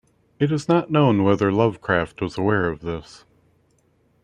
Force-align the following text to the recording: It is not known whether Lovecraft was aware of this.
It 0.39 0.51
is 0.51 0.67
not 0.67 0.89
known 0.89 1.23
whether 1.23 1.51
Lovecraft 1.51 2.21
was 2.23 2.35
aware 2.35 2.67
of 2.69 2.79
this. 2.81 3.23